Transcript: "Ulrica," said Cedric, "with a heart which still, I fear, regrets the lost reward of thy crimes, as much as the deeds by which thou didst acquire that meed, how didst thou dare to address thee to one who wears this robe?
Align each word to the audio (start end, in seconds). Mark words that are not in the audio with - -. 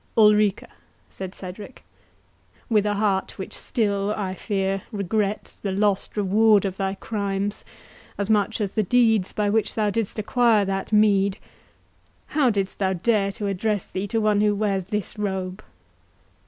"Ulrica," 0.17 0.67
said 1.11 1.35
Cedric, 1.35 1.83
"with 2.69 2.87
a 2.87 2.95
heart 2.95 3.37
which 3.37 3.53
still, 3.55 4.15
I 4.17 4.33
fear, 4.33 4.81
regrets 4.91 5.57
the 5.57 5.71
lost 5.71 6.17
reward 6.17 6.65
of 6.65 6.77
thy 6.77 6.95
crimes, 6.95 7.63
as 8.17 8.27
much 8.27 8.59
as 8.59 8.73
the 8.73 8.81
deeds 8.81 9.31
by 9.31 9.47
which 9.47 9.75
thou 9.75 9.91
didst 9.91 10.17
acquire 10.17 10.65
that 10.65 10.91
meed, 10.91 11.37
how 12.33 12.49
didst 12.49 12.79
thou 12.79 12.93
dare 12.93 13.31
to 13.33 13.45
address 13.45 13.85
thee 13.85 14.07
to 14.07 14.19
one 14.19 14.41
who 14.41 14.55
wears 14.55 14.85
this 14.85 15.19
robe? 15.19 15.63